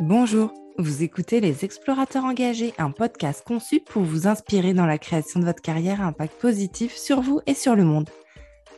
[0.00, 5.40] Bonjour, vous écoutez Les Explorateurs engagés, un podcast conçu pour vous inspirer dans la création
[5.40, 8.10] de votre carrière à impact positif sur vous et sur le monde.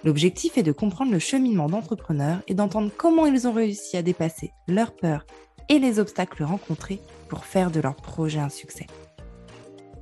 [0.05, 4.53] L'objectif est de comprendre le cheminement d'entrepreneurs et d'entendre comment ils ont réussi à dépasser
[4.69, 5.27] leurs peurs
[5.69, 8.87] et les obstacles rencontrés pour faire de leur projet un succès.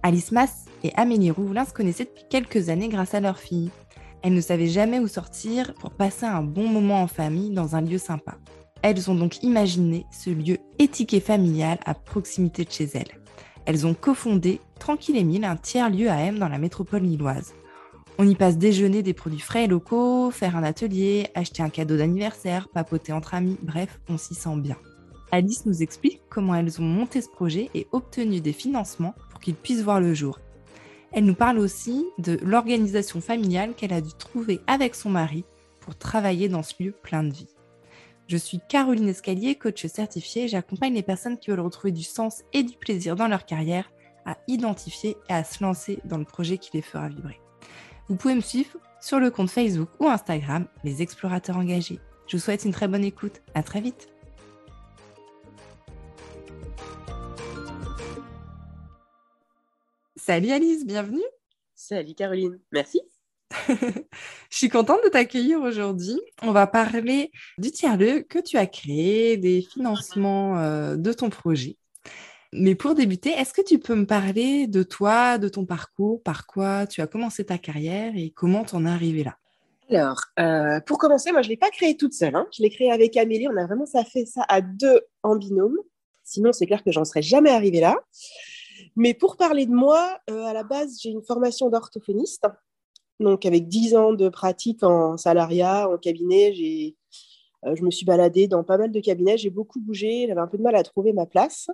[0.03, 3.71] Alice Mass et Amélie Roulin se connaissaient depuis quelques années grâce à leur fille.
[4.27, 7.81] Elles ne savaient jamais où sortir pour passer un bon moment en famille dans un
[7.81, 8.35] lieu sympa.
[8.83, 13.21] Elles ont donc imaginé ce lieu étiqué familial à proximité de chez elles.
[13.67, 17.55] Elles ont cofondé Tranquille Mille, un tiers-lieu à M dans la métropole lilloise.
[18.19, 21.97] On y passe déjeuner des produits frais et locaux, faire un atelier, acheter un cadeau
[21.97, 24.77] d'anniversaire, papoter entre amis, bref, on s'y sent bien.
[25.31, 29.55] Alice nous explique comment elles ont monté ce projet et obtenu des financements pour qu'il
[29.55, 30.41] puisse voir le jour.
[31.17, 35.47] Elle nous parle aussi de l'organisation familiale qu'elle a dû trouver avec son mari
[35.81, 37.49] pour travailler dans ce lieu plein de vie.
[38.29, 40.47] Je suis Caroline Escalier, coach certifiée.
[40.47, 43.91] J'accompagne les personnes qui veulent retrouver du sens et du plaisir dans leur carrière
[44.27, 47.41] à identifier et à se lancer dans le projet qui les fera vibrer.
[48.09, 51.99] Vous pouvez me suivre sur le compte Facebook ou Instagram, les explorateurs engagés.
[52.27, 53.41] Je vous souhaite une très bonne écoute.
[53.55, 54.11] À très vite.
[60.27, 61.23] Salut Alice, bienvenue.
[61.77, 63.01] Salut Caroline, merci.
[63.69, 63.77] Je
[64.51, 66.21] suis contente de t'accueillir aujourd'hui.
[66.43, 71.77] On va parler du tiers-lieu que tu as créé, des financements euh, de ton projet.
[72.53, 76.49] Mais pour débuter, est-ce que tu peux me parler de toi, de ton parcours, par
[76.49, 79.37] quoi tu as commencé ta carrière et comment tu en es arrivé là?
[79.89, 82.35] Alors, euh, pour commencer, moi, je ne l'ai pas créé toute seule.
[82.35, 82.49] Hein.
[82.53, 83.47] Je l'ai créé avec Amélie.
[83.47, 85.77] On a vraiment ça fait ça à deux en binôme.
[86.25, 87.95] Sinon, c'est clair que j'en serais jamais arrivée là.
[88.97, 92.47] Mais pour parler de moi, euh, à la base, j'ai une formation d'orthophoniste.
[93.21, 96.97] Donc, avec 10 ans de pratique en salariat, en cabinet, j'ai,
[97.65, 99.39] euh, je me suis baladée dans pas mal de cabinets.
[99.39, 100.27] J'ai beaucoup bougé.
[100.29, 101.69] J'avais un peu de mal à trouver ma place.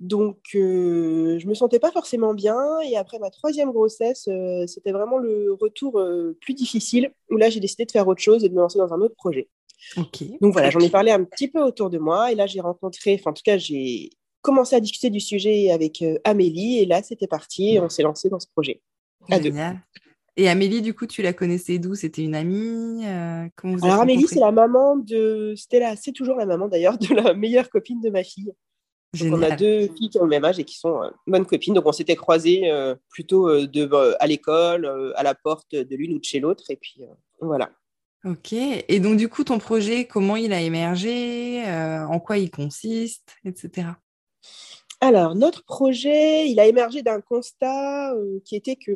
[0.00, 2.80] Donc, euh, je ne me sentais pas forcément bien.
[2.80, 6.02] Et après ma troisième grossesse, euh, c'était vraiment le retour
[6.40, 8.92] plus difficile, où là, j'ai décidé de faire autre chose et de me lancer dans
[8.92, 9.48] un autre projet.
[10.40, 12.32] Donc voilà, j'en ai parlé un petit peu autour de moi.
[12.32, 14.10] Et là, j'ai rencontré, enfin, en tout cas, j'ai
[14.42, 16.78] commencé à discuter du sujet avec Amélie.
[16.80, 17.74] Et là, c'était parti.
[17.74, 18.82] Et on s'est lancé dans ce projet.
[19.30, 19.80] À Génial.
[20.36, 21.94] Et Amélie, du coup, tu la connaissais d'où?
[21.94, 23.46] C'était une amie euh,
[23.82, 25.52] Alors, Amélie, c'est la maman de.
[25.56, 28.52] C'était c'est toujours la maman d'ailleurs de la meilleure copine de ma fille.
[29.20, 31.74] on a deux filles qui ont le même âge et qui sont euh, bonnes copines.
[31.74, 36.18] Donc, on s'était croisés euh, plutôt de, à l'école, à la porte de l'une ou
[36.18, 36.64] de chez l'autre.
[36.70, 37.02] Et puis,
[37.40, 37.70] voilà.
[38.24, 38.54] Ok.
[38.54, 41.62] Et donc, du coup, ton projet, comment il a émergé
[42.08, 43.88] En quoi il consiste Etc.
[45.02, 48.14] Alors, notre projet, il a émergé d'un constat
[48.44, 48.92] qui était que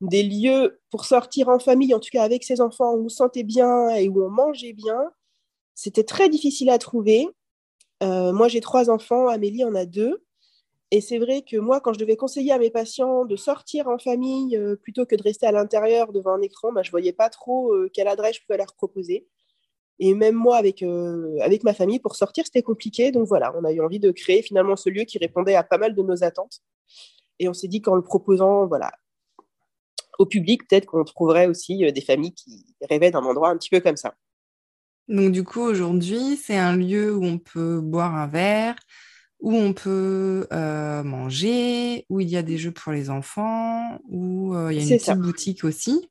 [0.00, 3.16] des lieux pour sortir en famille, en tout cas avec ses enfants, où on se
[3.16, 5.12] sentait bien et où on mangeait bien,
[5.76, 7.28] c'était très difficile à trouver.
[8.02, 10.24] Euh, moi, j'ai trois enfants, Amélie en a deux.
[10.90, 13.98] Et c'est vrai que moi, quand je devais conseiller à mes patients de sortir en
[13.98, 17.12] famille euh, plutôt que de rester à l'intérieur devant un écran, bah, je ne voyais
[17.12, 19.28] pas trop euh, quelle adresse je pouvais leur proposer.
[19.98, 20.82] Et même moi, avec,
[21.40, 23.12] avec ma famille, pour sortir, c'était compliqué.
[23.12, 25.78] Donc voilà, on a eu envie de créer finalement ce lieu qui répondait à pas
[25.78, 26.60] mal de nos attentes.
[27.38, 28.90] Et on s'est dit qu'en le proposant voilà,
[30.18, 33.70] au public, peut-être qu'on trouverait aussi euh, des familles qui rêvaient d'un endroit un petit
[33.70, 34.14] peu comme ça.
[35.08, 38.76] Donc du coup, aujourd'hui, c'est un lieu où on peut boire un verre,
[39.40, 44.54] où on peut euh, manger, où il y a des jeux pour les enfants, où
[44.54, 46.08] euh, il y a une petite boutique aussi.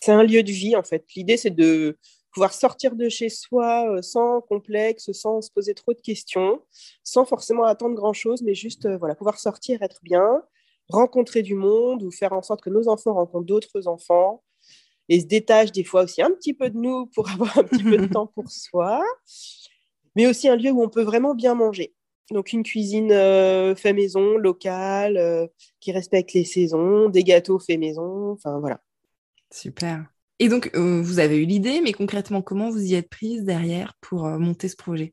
[0.00, 1.04] C'est un lieu de vie, en fait.
[1.14, 1.98] L'idée, c'est de
[2.32, 6.62] pouvoir sortir de chez soi sans complexe, sans se poser trop de questions,
[7.02, 10.42] sans forcément attendre grand-chose, mais juste voilà, pouvoir sortir, être bien,
[10.88, 14.42] rencontrer du monde ou faire en sorte que nos enfants rencontrent d'autres enfants
[15.08, 17.82] et se détachent des fois aussi un petit peu de nous pour avoir un petit
[17.82, 19.02] peu de temps pour soi,
[20.16, 21.94] mais aussi un lieu où on peut vraiment bien manger.
[22.30, 25.46] Donc une cuisine euh, fait maison, locale, euh,
[25.80, 28.80] qui respecte les saisons, des gâteaux fait maison, enfin voilà.
[29.50, 30.04] Super.
[30.38, 33.94] Et donc, euh, vous avez eu l'idée, mais concrètement, comment vous y êtes prise derrière
[34.00, 35.12] pour monter ce projet?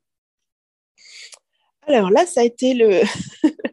[1.88, 3.02] Alors là, ça a été le,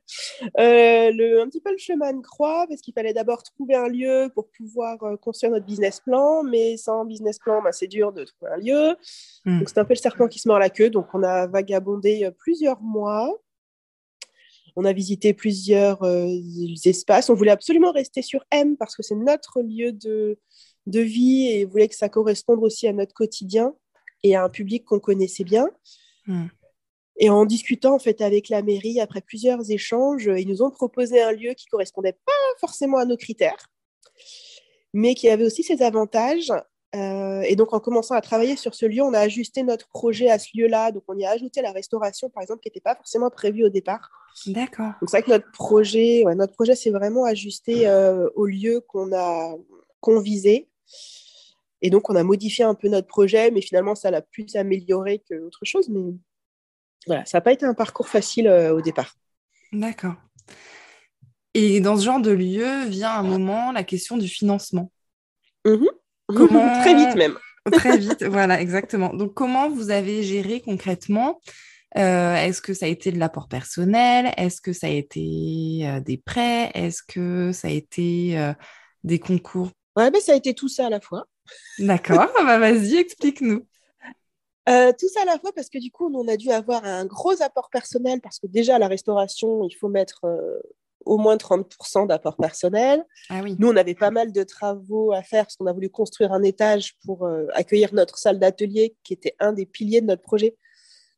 [0.58, 3.88] Euh, le, un petit peu le chemin de croix, parce qu'il fallait d'abord trouver un
[3.88, 8.12] lieu pour pouvoir euh, construire notre business plan, mais sans business plan, bah, c'est dur
[8.12, 8.96] de trouver un lieu.
[9.44, 9.58] Hmm.
[9.60, 10.90] Donc c'est un peu le serpent qui se mord la queue.
[10.90, 13.30] Donc on a vagabondé euh, plusieurs mois.
[14.74, 16.00] On a visité plusieurs
[16.86, 17.28] espaces.
[17.28, 20.38] On voulait absolument rester sur M parce que c'est notre lieu de,
[20.86, 23.74] de vie et voulait que ça corresponde aussi à notre quotidien
[24.22, 25.68] et à un public qu'on connaissait bien.
[26.26, 26.46] Hmm.
[27.18, 31.20] Et en discutant en fait avec la mairie, après plusieurs échanges, ils nous ont proposé
[31.20, 33.68] un lieu qui correspondait pas forcément à nos critères,
[34.92, 36.52] mais qui avait aussi ses avantages.
[36.94, 40.38] et donc, en commençant à travailler sur ce lieu, on a ajusté notre projet à
[40.38, 40.90] ce lieu-là.
[40.90, 43.68] Donc, on y a ajouté la restauration, par exemple, qui n'était pas forcément prévue au
[43.68, 44.10] départ.
[44.46, 44.92] D'accord.
[45.00, 47.88] Donc, c'est vrai que notre projet, ouais, notre projet, c'est vraiment ajusté
[48.34, 49.54] au lieu qu'on a
[50.00, 50.68] qu'on visait.
[51.80, 55.22] Et donc, on a modifié un peu notre projet, mais finalement, ça l'a plus amélioré
[55.28, 55.88] qu'autre chose.
[55.88, 56.00] Mais
[57.06, 59.14] voilà, ça n'a pas été un parcours facile au départ.
[59.72, 60.14] D'accord.
[61.54, 64.92] Et dans ce genre de lieu vient un moment la question du financement.
[65.64, 65.86] Mmh
[66.28, 66.80] comment...
[66.82, 67.36] Très vite même.
[67.72, 69.14] Très vite, voilà, exactement.
[69.14, 71.40] Donc, comment vous avez géré concrètement
[71.96, 74.32] euh, Est-ce que ça a été de l'apport personnel?
[74.36, 76.72] Est-ce que ça a été euh, des prêts?
[76.74, 78.52] Est-ce que ça a été euh,
[79.04, 81.26] des concours Ouais, ben, ça a été tout ça à la fois.
[81.78, 83.60] D'accord, bah, vas-y, explique-nous.
[84.66, 87.42] tout ça à la fois parce que du coup, on a dû avoir un gros
[87.42, 90.22] apport personnel parce que déjà, à la restauration, il faut mettre
[91.04, 93.04] au moins 30% d'apport personnel.
[93.28, 96.32] Ah Nous, on avait pas mal de travaux à faire parce qu'on a voulu construire
[96.32, 100.22] un étage pour euh, accueillir notre salle d'atelier qui était un des piliers de notre
[100.22, 100.56] projet.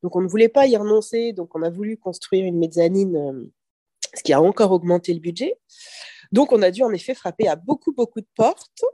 [0.03, 1.33] Donc, on ne voulait pas y renoncer.
[1.33, 3.53] Donc, on a voulu construire une mezzanine, euh,
[4.15, 5.55] ce qui a encore augmenté le budget.
[6.35, 8.85] Donc, on a dû en effet frapper à beaucoup, beaucoup de portes.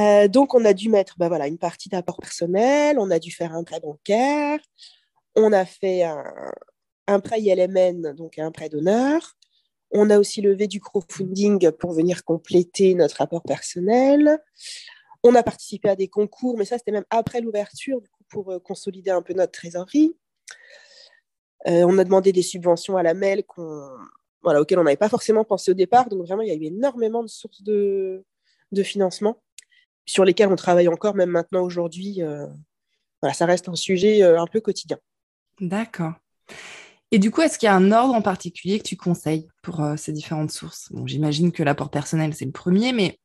[0.00, 3.30] Euh, donc, on a dû mettre bah, voilà, une partie d'apport personnel, on a dû
[3.30, 4.58] faire un prêt bancaire,
[5.36, 9.36] on a fait un, prêt ILMN, donc un prêt d'honneur,
[9.92, 14.40] on a aussi levé du crowdfunding pour venir compléter notre rapport personnel.
[15.22, 19.12] On a participé à des concours, mais ça, c'était même après l'ouverture, pour euh, consolider
[19.12, 20.16] un peu notre trésorerie.
[21.68, 23.44] Euh, on a demandé des subventions à la MEL
[24.44, 26.08] voilà, auxquelles on n'avait pas forcément pensé au départ.
[26.08, 28.24] Donc, vraiment, il y a eu énormément de sources de,
[28.82, 29.40] financement
[30.04, 32.22] sur lesquelles on travaille encore, même maintenant, aujourd'hui.
[32.22, 32.46] Euh,
[33.22, 34.98] voilà, ça reste un sujet un peu quotidien.
[35.60, 36.12] D'accord.
[37.14, 39.80] Et du coup, est-ce qu'il y a un ordre en particulier que tu conseilles pour
[39.80, 40.88] euh, ces différentes sources?
[40.90, 43.20] Bon, J'imagine que l'apport personnel, c'est le premier, mais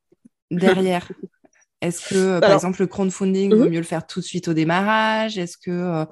[0.51, 1.12] derrière,
[1.81, 3.71] est-ce que, par exemple, le crowdfunding, vaut mhm.
[3.71, 5.39] mieux le faire tout de suite au démarrage?
[5.39, 6.06] Est-ce que euh,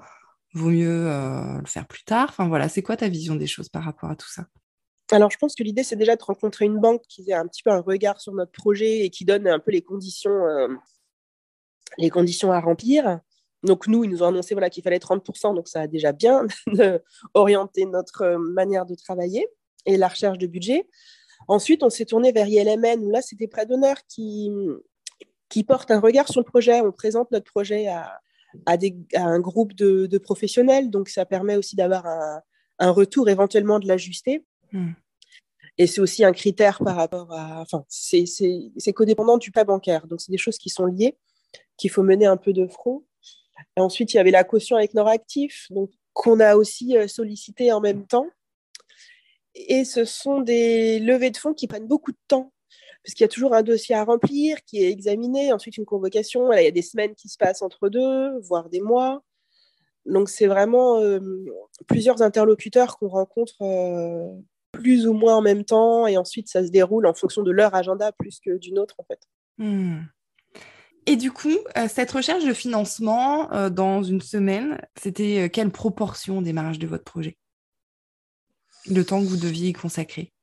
[0.55, 2.29] vaut mieux euh, le faire plus tard?
[2.29, 4.47] Enfin voilà, c'est quoi ta vision des choses par rapport à tout ça?
[5.11, 7.63] Alors, je pense que l'idée, c'est déjà de rencontrer une banque qui a un petit
[7.63, 10.43] peu un regard sur notre projet et qui donne un peu les conditions,
[11.97, 13.19] les conditions à remplir.
[13.63, 16.45] Donc nous, ils nous ont annoncé voilà, qu'il fallait 30%, donc ça a déjà bien
[17.33, 19.47] orienté notre euh, manière de travailler
[19.85, 20.87] et la recherche de budget.
[21.47, 24.51] Ensuite, on s'est tourné vers ILMN, où là, c'était près d'honneur qui,
[25.49, 26.81] qui porte un regard sur le projet.
[26.81, 31.55] On présente notre projet à, des, à un groupe de, de, professionnels, donc ça permet
[31.55, 32.41] aussi d'avoir un,
[32.79, 34.45] un, retour, éventuellement de l'ajuster.
[34.71, 34.91] Hmm.
[35.77, 37.61] Et c'est aussi un critère par rapport à...
[37.61, 41.17] Enfin, c'est codépendant du prêt bancaire, donc c'est des choses qui sont liées,
[41.77, 43.05] qu'il faut mener un peu de front.
[43.75, 47.79] Ensuite, il y avait la caution avec Noractif, donc qu'on a aussi euh, sollicité en
[47.79, 48.27] même temps.
[49.53, 52.51] Et ce sont des levées de fonds qui prennent beaucoup de temps,
[53.03, 56.51] parce qu'il y a toujours un dossier à remplir qui est examiné, ensuite une convocation.
[56.53, 59.23] il y a des semaines qui se passent entre deux, voire des mois.
[60.05, 61.19] Donc, c'est vraiment euh,
[61.87, 64.29] plusieurs interlocuteurs qu'on rencontre euh,
[64.77, 67.75] plus ou moins en même temps, et ensuite, ça se déroule en fonction de leur
[67.75, 69.19] agenda plus que d'une autre, en fait.
[69.57, 70.03] Hmm.
[71.07, 75.71] Et du coup, euh, cette recherche de financement euh, dans une semaine, c'était euh, quelle
[75.71, 77.37] proportion au démarrage de votre projet?
[78.89, 80.33] Le temps que vous deviez y consacrer?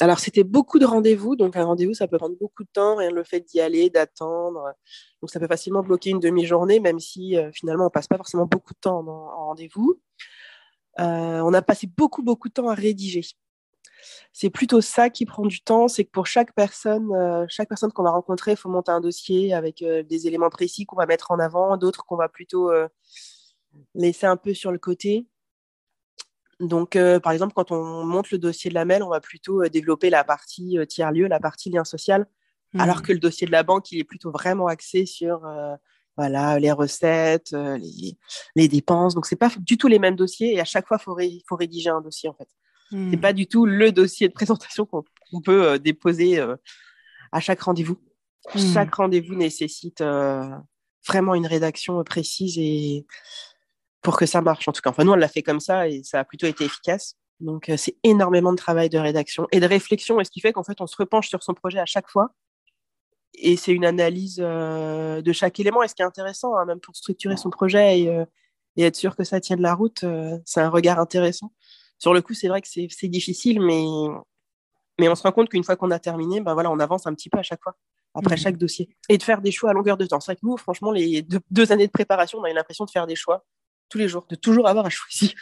[0.00, 1.34] Alors, c'était beaucoup de rendez-vous.
[1.34, 2.96] Donc, un rendez-vous, ça peut prendre beaucoup de temps.
[2.96, 4.74] Rien le fait d'y aller, d'attendre.
[5.22, 8.74] Donc, ça peut facilement bloquer une demi-journée, même si finalement, on passe pas forcément beaucoup
[8.74, 9.98] de temps en, en rendez-vous.
[10.98, 13.22] On a passé beaucoup, beaucoup de temps à rédiger
[14.32, 17.92] c'est plutôt ça qui prend du temps, c'est que pour chaque personne, euh, chaque personne
[17.92, 21.06] qu'on va rencontrer, il faut monter un dossier avec euh, des éléments précis qu'on va
[21.06, 22.88] mettre en avant, d'autres qu'on va plutôt euh,
[23.94, 25.26] laisser un peu sur le côté.
[26.60, 30.08] Donc, par exemple, quand on monte le dossier de la MEL, on va plutôt développer
[30.08, 32.26] la partie tiers-lieu, la partie lien social,
[32.72, 32.80] mmh.
[32.80, 35.46] alors que le dossier de la banque, il est plutôt vraiment axé sur
[36.16, 38.16] voilà, les recettes, les,
[38.54, 39.14] les, dépenses.
[39.14, 41.56] Donc, ce n'est pas du tout les mêmes dossiers et à chaque fois, il faut
[41.56, 42.48] rédiger un dossier en fait.
[42.90, 43.20] Ce C'est hmm.
[43.20, 46.56] pas du tout le dossier de présentation qu'on peut euh, déposer euh,
[47.32, 47.98] à chaque rendez-vous.
[48.54, 48.72] Hmm.
[48.72, 50.48] Chaque rendez-vous nécessite euh,
[51.06, 53.06] vraiment une rédaction précise et
[54.02, 54.90] pour que ça marche en tout cas.
[54.90, 57.16] Enfin, nous, on l'a fait comme ça et ça a plutôt été efficace.
[57.40, 60.62] Donc, c'est énormément de travail de rédaction et de réflexion, et ce qui fait qu'en
[60.62, 62.30] fait, on se repenche sur son projet à chaque fois.
[63.34, 65.82] Et c'est une analyse de chaque élément.
[65.82, 68.24] Et ce qui est intéressant, hein, même pour structurer son projet et,
[68.76, 70.04] et, être sûr que ça tienne la route,
[70.44, 71.52] c'est un regard intéressant
[71.98, 73.84] sur le coup, c'est vrai que c'est difficile, mais,
[74.98, 77.14] mais on se rend compte qu'une fois qu'on a terminé, ben voilà, on avance un
[77.14, 77.76] petit peu à chaque fois,
[78.14, 78.38] après mmh.
[78.38, 78.88] chaque dossier.
[79.08, 80.20] Et de faire des choix à longueur de temps.
[80.20, 82.90] C'est vrai que nous, franchement, les deux, années de préparation, on a eu l'impression de
[82.90, 83.44] faire des choix
[83.88, 85.32] tous les jours, de toujours avoir à choisir.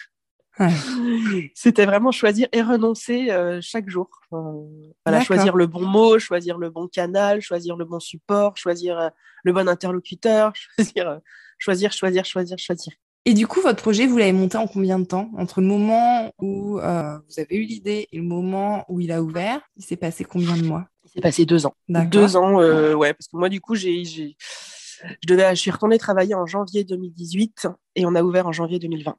[1.54, 4.08] C'était vraiment choisir et renoncer euh, chaque jour.
[4.30, 9.08] voilà, choisir le bon mot, choisir le bon canal, choisir le bon support, choisir euh,
[9.42, 11.18] le bon interlocuteur, choisir, euh,
[11.58, 12.92] choisir, choisir, choisir, choisir.
[13.26, 15.30] Et du coup, votre projet, vous l'avez monté en combien de temps?
[15.38, 16.80] Entre le moment où vous
[17.40, 20.62] avez eu l'idée et le moment où il a ouvert, il s'est passé combien de
[20.62, 20.86] mois?
[21.04, 21.74] Il s'est passé deux ans.
[21.88, 24.28] Deux ans, ouais, parce que moi, du coup, j'ai, je,
[25.26, 29.16] devais, je suis retournée travailler en janvier 2018 et on a ouvert en janvier 2020.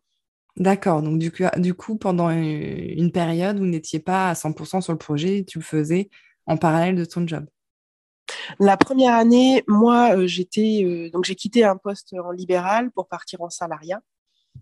[0.58, 1.02] D'accord.
[1.02, 4.94] Donc, du coup, du coup, pendant une période où vous n'étiez pas à 100% sur
[4.94, 6.10] le projet, tu le faisais
[6.46, 7.46] en parallèle de ton job?
[8.60, 13.08] La première année, moi, euh, j'étais euh, donc j'ai quitté un poste en libéral pour
[13.08, 14.02] partir en salariat,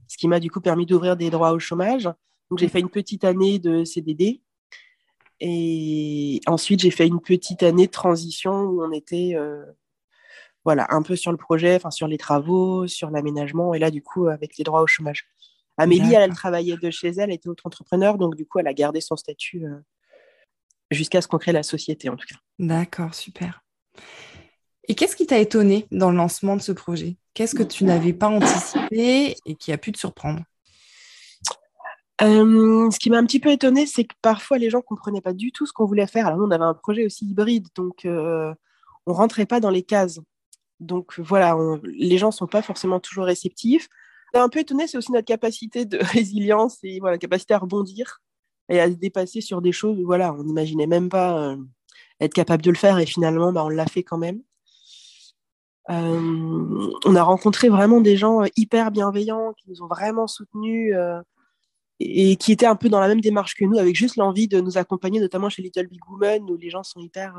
[0.08, 2.10] ce qui m'a du coup permis d'ouvrir des droits au chômage.
[2.50, 4.42] Donc j'ai fait une petite année de CDD
[5.40, 9.64] et ensuite j'ai fait une petite année de transition où on était euh,
[10.66, 14.02] voilà un peu sur le projet, enfin sur les travaux, sur l'aménagement et là du
[14.02, 15.28] coup avec les droits au chômage.
[15.78, 18.74] Amélie, elle, travaillait de chez elle, elle était autre entrepreneur, donc du coup, elle a
[18.74, 19.80] gardé son statut euh,
[20.92, 22.36] jusqu'à ce qu'on crée la société, en tout cas.
[22.60, 23.64] D'accord, super.
[24.88, 27.18] Et qu'est-ce qui t'a étonné dans le lancement de ce projet?
[27.34, 30.44] Qu'est-ce que tu n'avais pas anticipé et qui a pu te surprendre?
[32.22, 35.22] Euh, ce qui m'a un petit peu étonné, c'est que parfois les gens ne comprenaient
[35.22, 36.28] pas du tout ce qu'on voulait faire.
[36.28, 38.54] Alors nous, on avait un projet aussi hybride, donc euh,
[39.08, 40.20] on ne rentrait pas dans les cases.
[40.80, 43.90] Donc voilà, les gens ne sont pas forcément toujours réceptifs
[44.42, 48.22] un peu étonné, c'est aussi notre capacité de résilience et voilà, capacité à rebondir
[48.70, 51.58] et à se dépasser sur des choses voilà, on n'imaginait même pas euh,
[52.20, 54.42] être capable de le faire et finalement, bah, on l'a fait quand même.
[55.90, 60.96] Euh, on a rencontré vraiment des gens euh, hyper bienveillants qui nous ont vraiment soutenus
[62.00, 64.62] et, qui étaient un peu dans la même démarche que nous, avec juste l'envie de
[64.62, 67.36] nous accompagner, notamment chez Little Big Woman, où les gens sont hyper,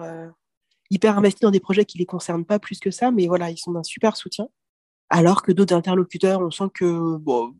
[0.90, 3.50] hyper investis dans des projets qui ne les concernent pas plus que ça, mais voilà,
[3.50, 4.48] ils sont d'un super soutien
[5.11, 7.54] alors que d'autres interlocuteurs, on sent que bon,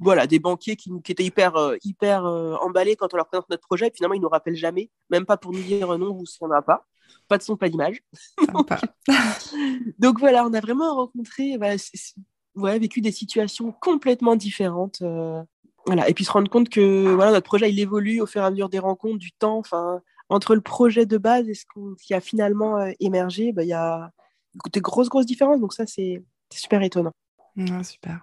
[0.00, 3.66] voilà, des banquiers qui, étaient hyper, euh, hyper euh, emballés quand on leur présente notre
[3.66, 6.24] projet, et finalement, ils ne nous rappellent jamais, même pas pour nous dire non, vous,
[6.40, 6.86] on n'a pas.
[7.28, 8.02] Pas de son, pas d'image.
[9.98, 11.58] Donc voilà, on a vraiment rencontré,
[12.54, 15.02] ouais, vécu des situations complètement différentes.
[15.02, 15.42] Euh,
[15.86, 16.08] voilà.
[16.08, 18.50] Et puis se rendre compte que voilà, notre projet, il évolue au fur et à
[18.50, 19.58] mesure des rencontres, du temps.
[19.58, 21.64] Enfin, entre le projet de base et ce
[22.02, 24.10] qui a finalement émergé, bah, il y a
[24.72, 25.60] des grosses, grosses différences.
[25.60, 27.12] Donc ça, c'est c'est super étonnant.
[27.82, 28.22] super.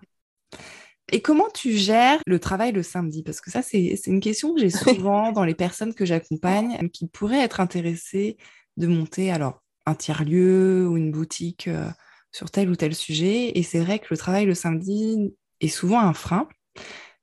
[1.12, 3.24] Et comment tu gères le travail le samedi?
[3.24, 7.08] Parce que ça, c'est une question que j'ai souvent dans les personnes que j'accompagne qui
[7.08, 8.38] pourraient être intéressées
[8.78, 11.90] de monter alors un tiers-lieu ou une boutique euh,
[12.32, 13.58] sur tel ou tel sujet.
[13.58, 16.48] Et c'est vrai que le travail le samedi est souvent un frein.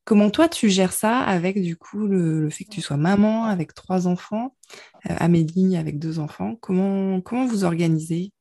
[0.04, 3.74] Comment toi, tu gères ça avec du coup le, fait que tu sois maman avec
[3.74, 4.54] trois enfants,
[5.10, 6.54] euh, Amélie avec deux enfants?
[6.60, 8.32] Comment, comment vous organisez?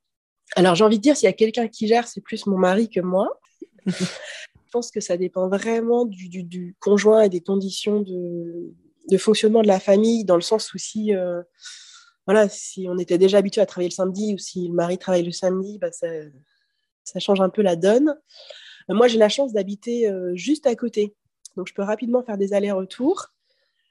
[0.55, 2.89] Alors, j'ai envie de dire, s'il y a quelqu'un qui gère, c'est plus mon mari
[2.89, 3.39] que moi.
[3.85, 3.93] je
[4.71, 10.25] pense que ça dépend vraiment du, conjoint et des conditions de, fonctionnement de la famille,
[10.25, 11.41] dans le sens où si, euh,
[12.25, 15.23] voilà, si on était déjà habitué à travailler le samedi ou si le mari travaille
[15.23, 18.15] le samedi, bah, ça, change un peu la donne.
[18.89, 21.15] moi, j'ai la chance d'habiter euh, juste à côté.
[21.57, 23.27] Donc, je peux rapidement faire des allers-retours.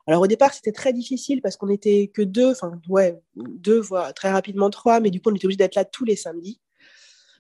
[0.06, 4.12] Alors au départ, c'était très difficile parce qu'on n'était que deux, enfin ouais, deux, voire
[4.12, 6.61] très rapidement trois, mais du coup, on était obligé d'être là tous les samedis.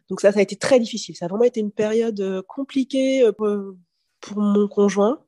[0.08, 1.16] Donc ça, ça a été très difficile.
[1.16, 5.22] Ça a vraiment été une période euh, compliquée euh, pour, mon conjoint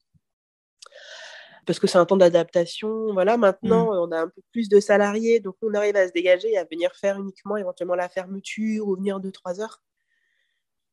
[1.66, 3.12] parce que c'est un temps d'adaptation.
[3.12, 3.98] Voilà, maintenant, mmh.
[3.98, 6.64] on a un peu plus de salariés, donc on arrive à se dégager et à
[6.64, 9.82] venir faire uniquement éventuellement la fermeture ou venir deux, trois heures.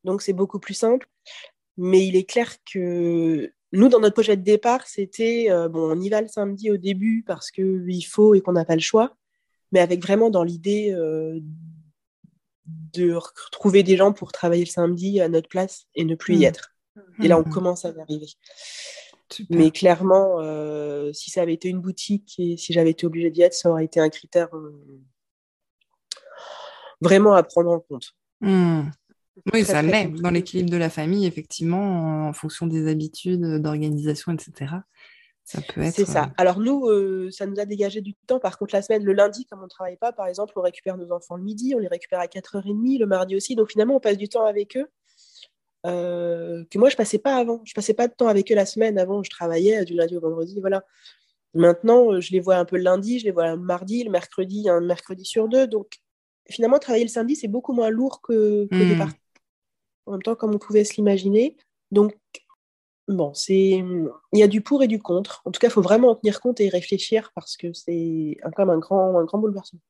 [0.03, 1.07] Donc c'est beaucoup plus simple.
[1.77, 5.99] Mais il est clair que nous, dans notre projet de départ, c'était euh, bon, on
[5.99, 9.17] y va le samedi au début parce qu'il faut et qu'on n'a pas le choix,
[9.71, 11.39] mais avec vraiment dans l'idée euh,
[12.65, 16.39] de retrouver des gens pour travailler le samedi à notre place et ne plus y
[16.41, 16.43] mmh.
[16.43, 16.75] être.
[17.23, 17.51] Et là, on mmh.
[17.51, 18.27] commence à y arriver.
[19.49, 23.41] Mais clairement, euh, si ça avait été une boutique et si j'avais été obligée d'y
[23.41, 24.49] être, ça aurait été un critère
[27.01, 28.13] vraiment à prendre en compte.
[28.41, 28.83] Mmh.
[29.53, 30.07] Oui, ça l'est.
[30.07, 34.75] Dans l'équilibre de la famille, effectivement, en fonction des habitudes, d'organisation, etc.
[35.43, 35.95] Ça peut être.
[35.95, 36.25] C'est ça.
[36.25, 38.39] Euh, Alors, nous, euh, ça nous a dégagé du temps.
[38.39, 40.97] Par contre, la semaine, le lundi, comme on ne travaille pas, par exemple, on récupère
[40.97, 43.55] nos enfants le midi, on les récupère à 4h30, le mardi aussi.
[43.55, 44.87] Donc, finalement, on passe du temps avec eux.
[45.85, 47.61] Euh, que moi, je passais pas avant.
[47.65, 48.97] Je passais pas de temps avec eux la semaine.
[48.97, 50.59] Avant, je travaillais du lundi au vendredi.
[50.61, 50.85] Voilà.
[51.55, 54.69] Maintenant, je les vois un peu le lundi, je les vois le mardi, le mercredi,
[54.69, 55.67] un mercredi sur deux.
[55.67, 55.99] Donc,
[56.49, 59.19] finalement, travailler le samedi, c'est beaucoup moins lourd que, que de partir
[60.05, 61.57] en même temps comme on pouvait se l'imaginer.
[61.91, 62.13] Donc,
[63.07, 63.83] bon, c'est
[64.33, 65.41] il y a du pour et du contre.
[65.45, 68.37] En tout cas, il faut vraiment en tenir compte et y réfléchir parce que c'est
[68.55, 69.81] comme un grand, un grand bouleversement.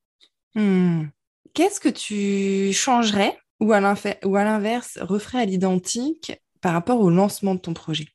[0.55, 1.05] Hmm.
[1.53, 7.59] Qu'est-ce que tu changerais ou à l'inverse referais à l'identique par rapport au lancement de
[7.59, 8.07] ton projet?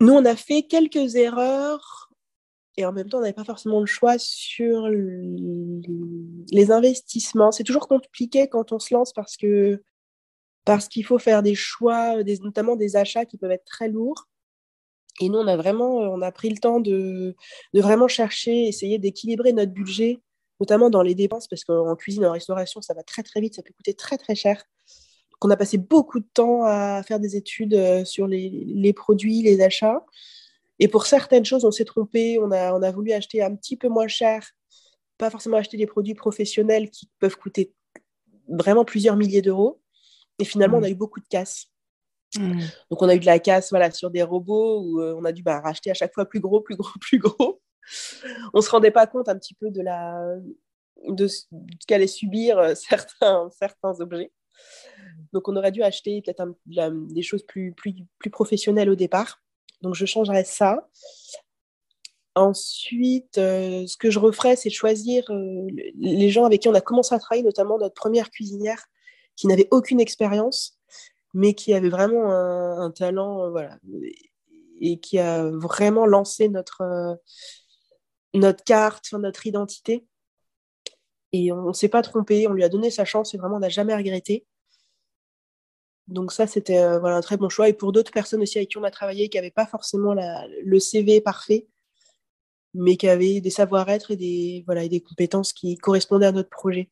[0.00, 2.06] Nous, on a fait quelques erreurs
[2.76, 4.88] et en même temps, on n'avait pas forcément le choix sur
[6.50, 7.50] les investissements.
[7.50, 9.82] C'est toujours compliqué quand on se lance parce que
[10.66, 14.28] parce qu'il faut faire des choix, notamment des achats qui peuvent être très lourds.
[15.20, 17.34] Et nous, on a vraiment on a pris le temps de,
[17.72, 20.18] vraiment chercher, essayer d'équilibrer notre budget,
[20.60, 23.62] notamment dans les dépenses, parce qu'en cuisine, en restauration, ça va très très vite, ça
[23.62, 24.56] peut coûter très très cher.
[24.56, 28.92] Donc, on a passé beaucoup de temps à faire des études euh, sur les, les
[28.92, 30.04] produits, les achats.
[30.80, 32.38] Et pour certaines choses, on s'est trompé.
[32.40, 34.50] On a, on a voulu acheter un petit peu moins cher,
[35.16, 37.72] pas forcément acheter des produits professionnels qui peuvent coûter
[38.48, 39.80] vraiment plusieurs milliers d'euros.
[40.38, 40.92] Et finalement, on a mm.
[40.92, 41.66] eu beaucoup de casse.
[42.36, 42.60] Mm.
[42.90, 45.32] Donc, on a eu de la casse voilà, sur des robots où euh, on a
[45.32, 47.60] dû bah, racheter à chaque fois plus gros, plus gros, plus gros.
[48.52, 50.36] on ne se rendait pas compte un petit peu de, la,
[51.08, 51.44] de ce
[51.86, 54.32] qu'allaient subir euh, certains, certains objets.
[55.32, 59.42] Donc, on aurait dû acheter peut-être des choses plus, plus, plus professionnelles au départ.
[59.82, 60.88] Donc, je changerais ça.
[62.34, 65.66] Ensuite, euh, ce que je referais, c'est choisir euh,
[65.98, 68.84] les gens avec qui on a commencé à travailler, notamment notre première cuisinière,
[69.36, 70.78] qui n'avait aucune expérience,
[71.34, 73.68] mais qui avait vraiment un, talent, euh,
[74.80, 77.18] et qui a vraiment lancé notre,
[78.34, 80.06] notre carte, notre identité.
[81.32, 83.60] Et on ne s'est pas trompé, on lui a donné sa chance et vraiment on
[83.60, 84.46] n'a jamais regretté.
[86.08, 87.68] Donc ça, c'était euh, un très bon choix.
[87.68, 90.78] Et pour d'autres personnes aussi avec qui on a travaillé, qui n'avaient pas forcément le
[90.78, 91.66] CV parfait,
[92.74, 96.90] mais qui avaient des savoir-être et voilà, et des compétences qui correspondaient à notre projet.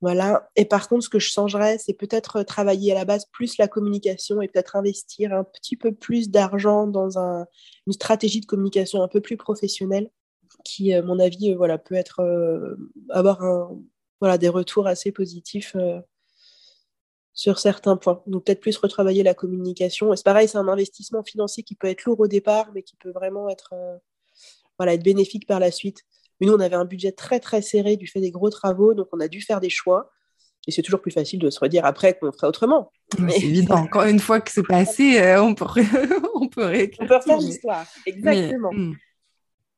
[0.00, 0.48] Voilà.
[0.54, 3.66] Et par contre, ce que je changerais, c'est peut-être travailler à la base plus la
[3.66, 9.08] communication et peut-être investir un petit peu plus d'argent dans une stratégie de communication un
[9.08, 10.10] peu plus professionnelle,
[10.64, 12.76] qui, à mon avis, euh, voilà, peut être euh,
[13.10, 13.40] avoir
[14.20, 15.76] voilà, des retours assez positifs
[17.38, 18.20] sur certains points.
[18.26, 20.12] Donc peut-être plus retravailler la communication.
[20.12, 22.96] Et c'est pareil, c'est un investissement financier qui peut être lourd au départ, mais qui
[22.96, 23.96] peut vraiment être, euh,
[24.76, 26.02] voilà, être bénéfique par la suite.
[26.40, 29.08] Mais nous, on avait un budget très très serré du fait des gros travaux, donc
[29.12, 30.10] on a dû faire des choix.
[30.66, 32.92] Et c'est toujours plus facile de se redire après qu'on ferait autrement.
[33.16, 33.88] C'est évident.
[34.06, 35.64] Une fois que c'est passé, euh, on peut,
[36.34, 36.88] on peut.
[37.00, 37.86] On peut refaire l'histoire.
[38.04, 38.70] Exactement.
[38.72, 38.94] Hmm.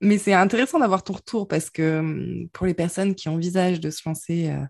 [0.01, 3.91] Mais, c'est intéressant d'avoir ton retour parce que hmm, pour les personnes qui envisagent de
[3.91, 4.65] se lancer euh,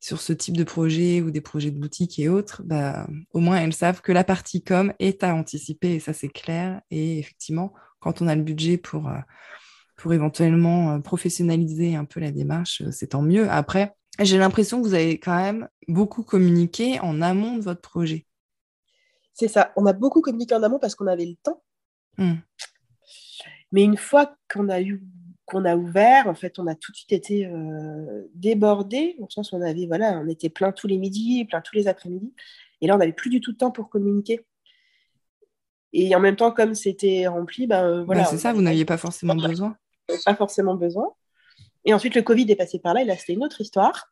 [0.00, 3.56] sur ce type de projet ou des projets de boutique et autres, bah, au moins
[3.56, 6.82] elles savent que la partie com est à anticiper et ça c'est clair.
[6.90, 9.16] Et effectivement, quand on a le budget pour, euh,
[9.96, 13.48] pour éventuellement euh, professionnaliser un peu la démarche, euh, c'est tant mieux.
[13.50, 18.26] Après, j'ai l'impression que vous avez quand même beaucoup communiqué en amont de votre projet.
[19.32, 21.62] C'est ça, on a beaucoup communiqué en amont parce qu'on avait le temps.
[22.18, 22.34] Mmh.
[23.72, 25.02] Mais une fois qu'on a eu
[25.46, 28.22] qu'on a ouvert, en fait, on a tout de suite été euh,
[29.28, 32.32] sens où on avait, voilà, on était plein tous les midis, plein tous les après-midi,
[32.80, 34.44] et là, on n'avait plus du tout de temps pour communiquer.
[35.92, 38.22] Et en même temps, comme c'était rempli, ben euh, voilà.
[38.22, 39.76] Bah, c'est ça, vous n'aviez pas forcément besoin.
[40.24, 41.12] Pas forcément besoin.
[41.84, 44.10] Et ensuite, le Covid est passé par là, et là, c'était une autre histoire.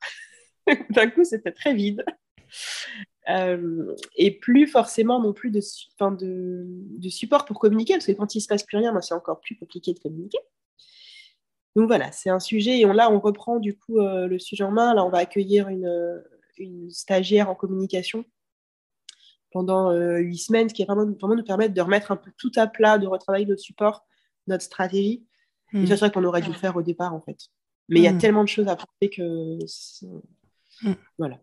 [0.91, 2.05] D'un coup, c'était très vide.
[3.29, 6.65] Euh, et plus forcément non plus de, de,
[6.99, 9.41] de, support pour communiquer, parce que quand il ne se passe plus rien, c'est encore
[9.41, 10.39] plus compliqué de communiquer.
[11.77, 14.65] Donc voilà, c'est un sujet et on, là on reprend du coup euh, le sujet
[14.65, 14.95] en main.
[14.95, 16.23] Là on va accueillir une,
[16.91, 18.25] stagiaire en communication
[19.53, 22.31] pendant euh, huit semaines, ce qui est vraiment, vraiment nous permettre de remettre un peu
[22.39, 24.05] tout à plat, de retravailler notre support,
[24.47, 25.27] notre stratégie.
[25.75, 25.87] Et hmm.
[25.87, 27.39] c'est vrai qu'on aurait dû le faire au départ en fait.
[27.89, 28.19] Mais il y a hmm.
[28.19, 29.59] tellement de choses à faire que
[30.83, 30.95] hmm.
[31.19, 31.39] voilà.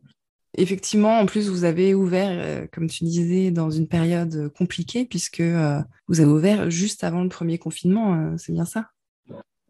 [0.57, 5.41] Effectivement, en plus, vous avez ouvert, euh, comme tu disais, dans une période compliquée, puisque
[5.41, 8.89] vous avez ouvert juste avant le premier confinement, c'est bien ça?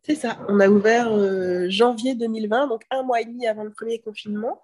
[0.10, 0.40] C'est ça.
[0.48, 4.60] On a ouvert euh, janvier 2020, donc un mois et demi avant le premier confinement.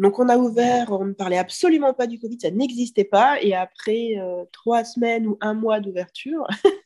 [0.00, 3.40] Donc on a ouvert, on ne parlait absolument pas du Covid, ça n'existait pas.
[3.40, 6.44] Et après euh, trois semaines ou un mois d'ouverture,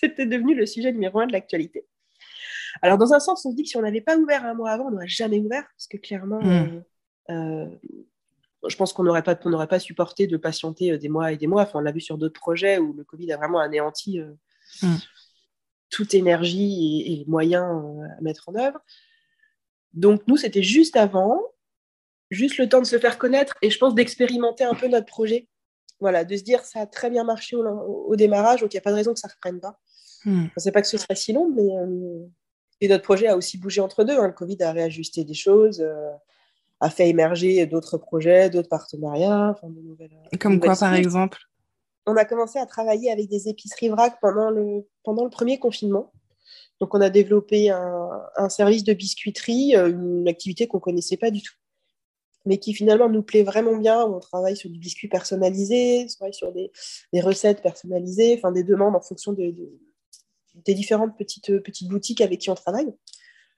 [0.00, 1.86] c'était devenu le sujet numéro un de l'actualité.
[2.82, 4.70] Alors dans un sens, on se dit que si on n'avait pas ouvert un mois
[4.70, 6.82] avant, on n'aurait jamais ouvert, parce que clairement, hmm.
[7.30, 7.66] euh,
[8.68, 11.62] je pense qu'on n'aurait pas, pas supporté de patienter des mois et des mois.
[11.62, 14.20] Enfin, on l'a vu sur d'autres projets où le Covid a vraiment anéanti.
[14.82, 14.96] Hmm
[15.90, 18.78] toute énergie et, moyens euh, à mettre en œuvre.
[19.92, 21.40] Donc nous, c'était juste avant,
[22.30, 25.48] juste le temps de se faire connaître et je pense d'expérimenter un peu notre projet.
[26.00, 28.82] Voilà, de se dire ça a très bien marché au, démarrage, donc il n'y a
[28.82, 29.78] pas de raison que ça ne reprenne pas.
[30.24, 30.40] Hmm.
[30.40, 32.26] Je ne pensais pas que ce serait si long, mais euh,
[32.80, 34.18] et notre projet a aussi bougé entre deux.
[34.18, 34.26] Hein.
[34.26, 36.10] Le Covid a réajusté des choses, euh,
[36.80, 39.54] a fait émerger d'autres projets, d'autres partenariats.
[40.40, 41.38] Comme quoi, par exemple?
[42.06, 46.12] On a commencé à travailler avec des épiceries vrac pendant le, pendant le premier confinement.
[46.80, 51.30] Donc, on a développé un, service de biscuiterie, euh, une activité qu'on ne connaissait pas
[51.30, 51.54] du tout.
[52.46, 54.04] Mais qui finalement nous plaît vraiment bien.
[54.04, 56.70] On travaille sur du biscuit personnalisé, on travaille sur des,
[57.20, 62.54] recettes personnalisées, enfin des demandes en fonction des différentes petites, petites boutiques avec qui on
[62.54, 62.94] travaille.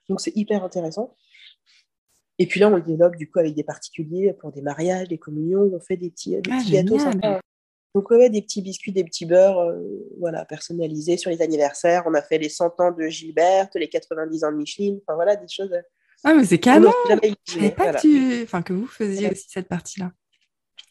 [0.08, 1.16] Donc c'est hyper intéressant.
[2.38, 5.18] Et puis là, on le développe du coup avec des particuliers pour des mariages, des
[5.18, 7.40] communions, on fait des petits, des ah, petits gâteaux sympas.
[7.94, 9.82] Donc ouais, des petits biscuits, des petits beurres, euh,
[10.20, 12.04] voilà, personnalisés sur les anniversaires.
[12.06, 15.36] On a fait les 100 ans de Gilberte, les 90 ans de Micheline, enfin voilà,
[15.36, 15.74] des choses.
[16.26, 16.92] Euh, ah mais c'est canon
[17.46, 18.42] Je savais pas que, tu...
[18.42, 20.12] enfin, que vous faisiez aussi cette partie-là.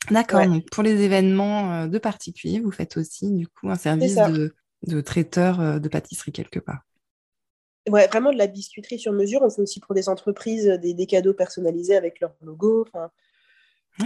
[0.09, 4.15] D'accord, donc pour les événements euh, de particuliers, vous faites aussi du coup un service
[4.15, 6.81] de, de traiteur de pâtisserie quelque part.
[7.89, 9.41] Ouais, vraiment de la biscuiterie sur mesure.
[9.41, 12.85] On fait aussi pour des entreprises des, des cadeaux personnalisés avec leur logo.
[12.93, 13.09] Ah,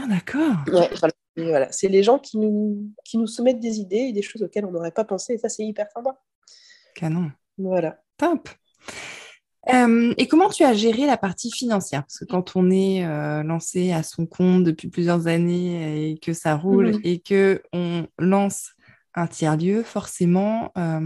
[0.07, 0.57] d'accord.
[0.67, 0.89] Ouais,
[1.35, 1.71] voilà.
[1.71, 4.71] C'est les gens qui nous, qui nous soumettent des idées et des choses auxquelles on
[4.71, 5.33] n'aurait pas pensé.
[5.33, 6.19] Et ça, c'est hyper sympa.
[6.95, 7.31] Canon.
[7.57, 7.99] Voilà.
[8.17, 8.49] Top.
[9.69, 12.03] Euh, et comment tu as géré la partie financière?
[12.03, 16.33] Parce que quand on est euh, lancé à son compte depuis plusieurs années et que
[16.33, 17.01] ça roule mhm.
[17.03, 18.71] et que on lance
[19.13, 20.99] un tiers-lieu, forcément, euh,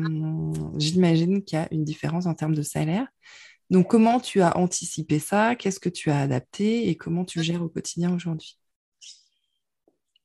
[0.77, 3.07] j'imagine qu'il y a une différence en termes de salaire.
[3.71, 5.55] Donc, comment tu as anticipé ça?
[5.55, 8.59] Qu'est-ce que tu as adapté et comment tu gères au quotidien aujourd'hui?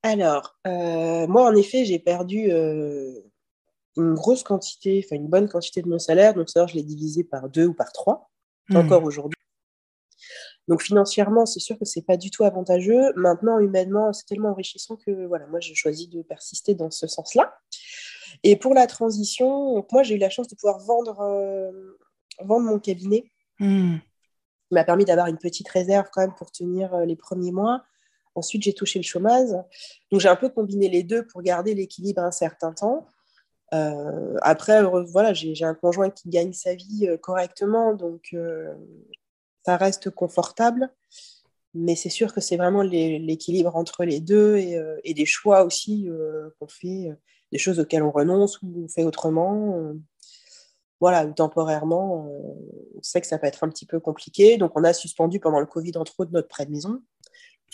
[0.03, 2.51] Alors, moi, en effet, j'ai perdu
[3.97, 6.35] une grosse quantité, enfin une bonne quantité de mon salaire.
[6.35, 8.31] Donc, ça, je l'ai divisé par deux ou par trois,
[8.69, 8.77] hmm.
[8.77, 9.41] encore aujourd'hui.
[10.69, 13.13] Donc financièrement, c'est sûr que c'est pas du tout avantageux.
[13.17, 17.59] Maintenant, humainement, c'est tellement enrichissant que voilà, moi j'ai choisi de persister dans ce sens-là.
[18.45, 21.73] Et pour la transition, moi j'ai eu la chance de pouvoir vendre, euh,
[22.41, 23.25] vendre mon cabinet.
[23.59, 23.67] Ça
[24.71, 27.83] m'a permis d'avoir une petite réserve quand même pour tenir euh, les premiers mois.
[28.37, 29.51] Ensuite, j'ai touché le chômage.
[30.13, 33.09] Donc j'ai un peu combiné les deux pour garder l'équilibre un certain temps.
[33.73, 38.35] Euh, après, voilà, j'ai un conjoint qui gagne sa vie correctement, donc
[39.65, 40.91] ça reste confortable,
[41.75, 46.09] mais c'est sûr que c'est vraiment l'équilibre entre les deux et, euh, des choix aussi
[46.09, 47.15] euh, qu'on fait, euh,
[47.53, 49.77] des choses auxquelles on renonce ou on fait autrement.
[51.01, 52.27] voilà, temporairement,
[52.95, 54.57] on sait que ça peut être un petit peu compliqué.
[54.59, 57.03] Donc, on a suspendu pendant le Covid, entre autres, notre prêt de maison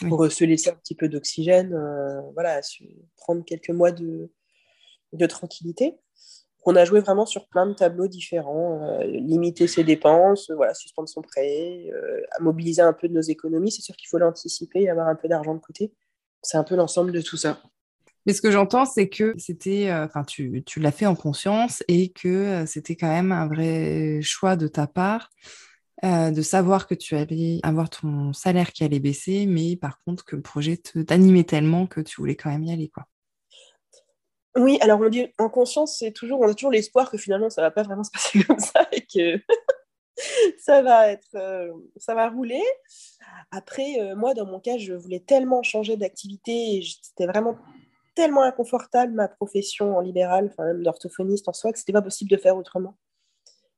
[0.08, 1.70] pour se laisser un petit peu d'oxygène,
[2.34, 2.60] voilà,
[3.16, 4.30] prendre quelques mois de,
[5.12, 5.98] de tranquillité
[6.66, 11.08] on a joué vraiment sur plein de tableaux différents, euh, limiter ses dépenses, voilà, suspendre
[11.08, 13.70] son prêt, euh, mobiliser un peu de nos économies.
[13.70, 15.92] C'est sûr qu'il faut l'anticiper et avoir un peu d'argent de côté.
[16.42, 17.62] C'est un peu l'ensemble de tout ça.
[18.26, 21.84] Mais ce que j'entends, c'est que c'était, euh, enfin, tu, tu l'as fait en conscience
[21.86, 25.30] et que c'était quand même un vrai choix de ta part
[26.02, 30.36] de savoir que tu allais avoir ton salaire qui allait baisser, mais par contre que
[30.36, 33.06] le projet t'animait tellement que tu voulais quand même y aller, quoi.
[34.56, 37.60] Oui, alors on dit en conscience, c'est toujours, on a toujours l'espoir que finalement ça
[37.62, 39.40] va pas vraiment se passer comme ça et que
[40.58, 42.62] ça va être, euh, ça va rouler.
[43.50, 47.58] Après, euh, moi, dans mon cas, je voulais tellement changer d'activité et c'était vraiment
[48.14, 52.30] tellement inconfortable ma profession en libéral, enfin même d'orthophoniste en soi, que c'était pas possible
[52.30, 52.96] de faire autrement.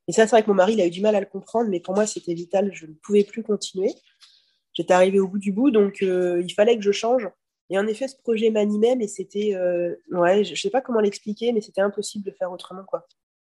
[0.06, 1.68] Et ça, c'est vrai que mon mari, il a eu du mal à le comprendre,
[1.68, 2.70] mais pour moi, c'était vital.
[2.72, 3.92] Je ne pouvais plus continuer.
[4.72, 7.28] J'étais arrivée au bout du bout, donc euh, il fallait que je change.
[7.70, 11.00] Et en effet, ce projet m'animait, mais c'était, euh, ouais, je ne sais pas comment
[11.00, 13.06] l'expliquer, mais c'était impossible de faire autrement, quoi.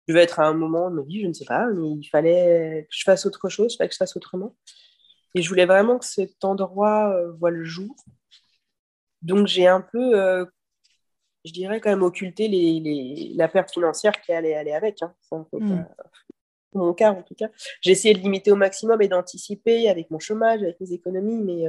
[0.08, 2.06] Je vais être à un moment de ma vie, je ne sais pas, mais il
[2.06, 4.56] fallait que je fasse autre chose, il fallait que je fasse autrement.
[5.36, 7.96] Et je voulais vraiment que cet endroit euh, voit le jour.
[9.22, 10.46] Donc j'ai un peu, euh,
[11.46, 15.04] je dirais quand même occulté les, les, la perte financière qui allait aller avec.
[15.04, 15.14] Hein.
[15.22, 15.86] Ça, hmm.
[16.74, 17.50] mon cas en tout cas.
[17.82, 21.68] J'ai essayé de limiter au maximum et d'anticiper avec mon chômage, avec mes économies, mais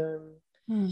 [0.69, 0.89] hmm.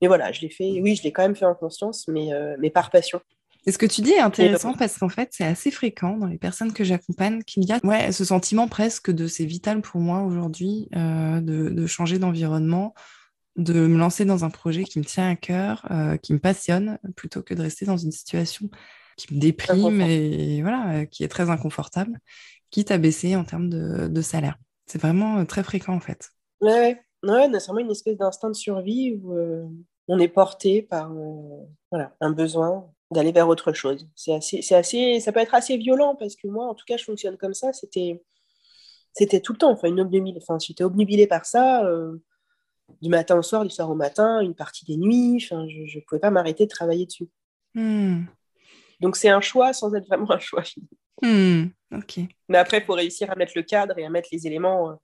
[0.00, 2.56] Mais voilà, je l'ai fait, oui, je l'ai quand même fait en conscience, mais, euh,
[2.58, 3.20] mais par passion.
[3.66, 6.38] Et ce que tu dis est intéressant parce qu'en fait, c'est assez fréquent dans les
[6.38, 10.22] personnes que j'accompagne qu'il y a ouais, ce sentiment presque de c'est vital pour moi
[10.22, 12.94] aujourd'hui euh, de, de, changer d'environnement,
[13.56, 16.98] de me lancer dans un projet qui me tient à cœur, euh, qui me passionne,
[17.16, 18.70] plutôt que de rester dans une situation
[19.18, 22.18] qui me déprime et voilà, qui est très inconfortable,
[22.70, 24.56] quitte à baisser en termes de, de salaire.
[24.86, 26.30] C'est vraiment très fréquent en fait.
[26.62, 27.48] Ouais, ouais.
[27.52, 29.34] c'est vraiment une espèce d'instinct de survie où,
[30.12, 34.08] on est porté par euh, voilà, un besoin d'aller vers autre chose.
[34.16, 36.96] C'est assez, c'est assez, ça peut être assez violent parce que moi, en tout cas,
[36.96, 37.72] je fonctionne comme ça.
[37.72, 38.20] C'était,
[39.12, 39.70] c'était tout le temps.
[39.70, 40.00] Enfin, une
[40.36, 42.16] enfin, j'étais obnubilée par ça euh,
[43.00, 45.36] du matin au soir, du soir au matin, une partie des nuits.
[45.44, 47.28] Enfin, je ne pouvais pas m'arrêter de travailler dessus.
[47.74, 48.24] Hmm.
[48.98, 50.64] Donc c'est un choix sans être vraiment un choix.
[51.22, 51.66] Hmm.
[52.48, 54.94] Mais après, il faut réussir à mettre le cadre et à mettre les éléments euh,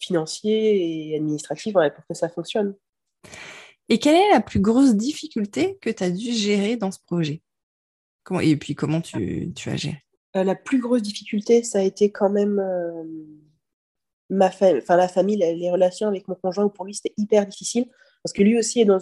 [0.00, 2.74] financiers et administratifs pour que ça fonctionne.
[3.88, 7.42] Et quelle est la plus grosse difficulté que tu as dû gérer dans ce projet?
[8.40, 10.02] Et puis comment tu, as géré?
[10.36, 13.04] Euh, La plus grosse difficulté, ça a été quand même euh,
[14.30, 17.86] ma enfin, la famille, les relations avec mon conjoint, pour lui c'était hyper difficile.
[18.22, 19.00] parce que lui aussi est dans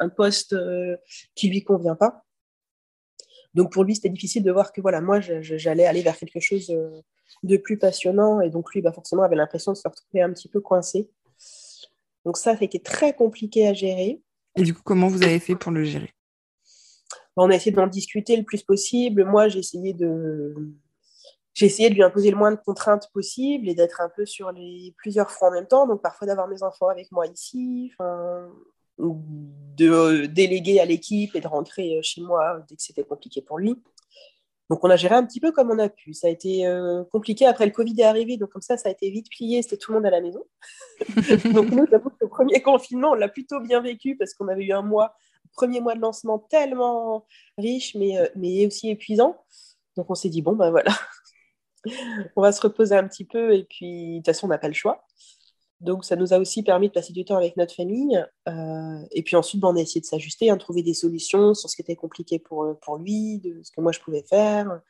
[0.00, 0.56] un poste
[1.34, 2.24] qui lui convient pas.
[3.56, 6.70] Donc pour lui, c'était difficile de voir que voilà, moi, j'allais aller vers quelque chose
[7.42, 10.48] de plus passionnant, et donc lui, bah, forcément, avait l'impression de se retrouver un petit
[10.48, 11.10] peu coincé.
[12.26, 14.20] Donc ça, ça a été très compliqué à gérer.
[14.56, 16.12] Et du coup, comment vous avez fait pour le gérer?
[17.36, 19.24] On a essayé d'en discuter le plus possible.
[19.24, 20.54] Moi, j'ai essayé de
[21.54, 24.50] j'ai essayé de lui imposer le moins de contraintes possible et d'être un peu sur
[24.50, 25.86] les plusieurs fronts en même temps.
[25.86, 27.92] Donc parfois d'avoir mes enfants avec moi ici,
[28.98, 33.58] de euh, déléguer à l'équipe et de rentrer chez moi dès que c'était compliqué pour
[33.58, 33.80] lui.
[34.68, 36.12] Donc on a géré un petit peu comme on a pu.
[36.12, 37.46] Ça a été euh, compliqué.
[37.46, 39.62] Après le Covid est arrivé, donc comme ça, ça a été vite plié.
[39.62, 40.44] C'était tout le monde à la maison.
[41.52, 44.72] donc nous, que le premier confinement, on l'a plutôt bien vécu parce qu'on avait eu
[44.72, 45.14] un mois,
[45.52, 47.26] premier mois de lancement tellement
[47.58, 49.36] riche, mais, euh, mais aussi épuisant.
[49.96, 50.92] Donc on s'est dit, bon, ben voilà,
[52.36, 54.68] on va se reposer un petit peu et puis de toute façon, on n'a pas
[54.68, 55.06] le choix.
[55.80, 58.24] Donc, ça nous a aussi permis de passer du temps avec notre famille.
[58.48, 61.54] Euh, et puis ensuite, ben, on a essayé de s'ajuster, de hein, trouver des solutions
[61.54, 64.22] sur ce qui était compliqué pour, euh, pour lui, de ce que moi je pouvais
[64.22, 64.80] faire,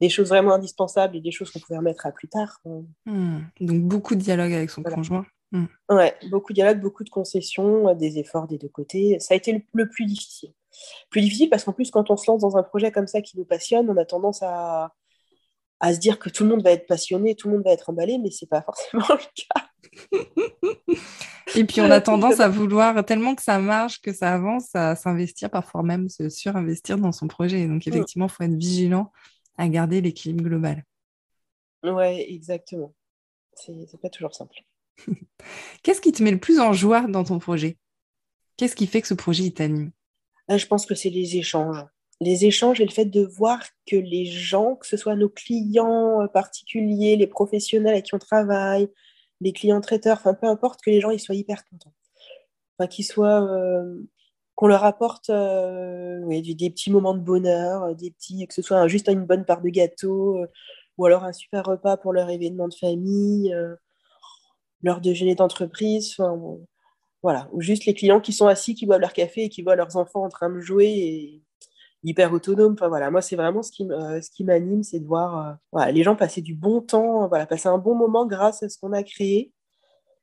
[0.00, 2.60] des choses vraiment indispensables et des choses qu'on pouvait remettre à plus tard.
[3.06, 3.40] Hmm.
[3.60, 5.24] Donc, beaucoup de dialogue avec son conjoint.
[5.50, 5.66] Hmm.
[5.90, 9.18] Ouais, beaucoup de dialogue, beaucoup de concessions, euh, des efforts des deux côtés.
[9.18, 10.52] Ça a été le, plus difficile.
[11.10, 13.38] Plus difficile parce qu'en plus, quand on se lance dans un projet comme ça qui
[13.38, 14.92] nous passionne, on a tendance à,
[15.80, 17.90] à se dire que tout le monde va être passionné, tout le monde va être
[17.90, 19.71] emballé, mais c'est pas forcément le cas.
[21.54, 24.96] Et puis on a tendance à vouloir tellement que ça marche, que ça avance, à
[24.96, 27.66] s'investir, parfois même se surinvestir dans son projet.
[27.66, 27.90] Donc mm.
[27.90, 29.12] effectivement, il faut être vigilant
[29.58, 30.84] à garder l'équilibre global.
[31.82, 32.94] Ouais, exactement.
[33.54, 34.56] C'est pas toujours simple.
[35.82, 37.76] Qu'est-ce qui te met le plus en joie dans ton projet?
[38.56, 39.90] Qu'est-ce qui fait que ce projet t'anime?
[40.48, 41.84] Ah, Je pense que c'est les échanges.
[42.20, 46.26] Les échanges et le fait de voir que les gens, que ce soit nos clients
[46.32, 48.88] particuliers, les professionnels avec qui on travaille,
[49.42, 51.92] les clients traiteurs, enfin peu importe, que les gens ils soient hyper contents.
[52.90, 54.02] Qu'ils soient, euh,
[54.56, 59.08] qu'on leur apporte euh, des, petits moments de bonheur, des petits, que ce soit juste
[59.08, 60.46] une bonne part de gâteau, euh,
[60.98, 63.54] ou alors un super repas pour leur événement de famille,
[64.82, 66.16] leur déjeuner d'entreprise,
[67.22, 69.76] voilà, ou juste les clients qui sont assis, qui boivent leur café et qui voient
[69.76, 71.40] leurs enfants en train de jouer
[72.04, 72.74] hyper autonome.
[72.74, 76.02] Enfin, voilà, moi, c'est vraiment ce qui, ce qui m'anime, c'est de voir euh, les
[76.02, 79.02] gens passer du bon temps, voilà, passer un bon moment grâce à ce qu'on a
[79.02, 79.52] créé.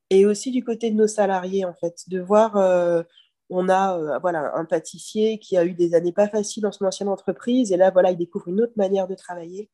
[0.10, 3.04] Et aussi du côté de nos salariés, en fait, de voir, euh,
[3.50, 6.86] on a euh, voilà, un pâtissier qui a eu des années pas faciles dans son
[6.86, 9.70] ancienne entreprise, et là, voilà, il découvre une autre manière de travailler.